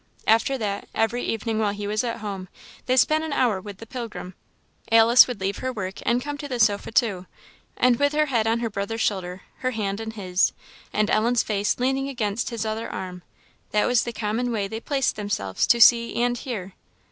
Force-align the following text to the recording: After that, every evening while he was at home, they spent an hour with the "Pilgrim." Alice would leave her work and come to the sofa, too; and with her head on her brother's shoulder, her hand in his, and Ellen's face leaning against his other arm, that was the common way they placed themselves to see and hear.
After 0.25 0.57
that, 0.57 0.89
every 0.95 1.21
evening 1.25 1.59
while 1.59 1.73
he 1.73 1.85
was 1.85 2.03
at 2.03 2.21
home, 2.21 2.49
they 2.87 2.97
spent 2.97 3.23
an 3.23 3.33
hour 3.33 3.61
with 3.61 3.77
the 3.77 3.85
"Pilgrim." 3.85 4.33
Alice 4.91 5.27
would 5.27 5.39
leave 5.39 5.57
her 5.57 5.71
work 5.71 5.99
and 6.07 6.23
come 6.23 6.39
to 6.39 6.47
the 6.47 6.59
sofa, 6.59 6.91
too; 6.91 7.27
and 7.77 7.99
with 7.99 8.11
her 8.13 8.25
head 8.25 8.47
on 8.47 8.61
her 8.61 8.69
brother's 8.71 8.99
shoulder, 8.99 9.41
her 9.59 9.69
hand 9.69 9.99
in 9.99 10.09
his, 10.09 10.53
and 10.91 11.11
Ellen's 11.11 11.43
face 11.43 11.77
leaning 11.77 12.09
against 12.09 12.49
his 12.49 12.65
other 12.65 12.89
arm, 12.89 13.21
that 13.69 13.85
was 13.85 14.03
the 14.03 14.11
common 14.11 14.51
way 14.51 14.67
they 14.67 14.79
placed 14.79 15.17
themselves 15.17 15.67
to 15.67 15.79
see 15.79 16.15
and 16.15 16.35
hear. 16.35 16.73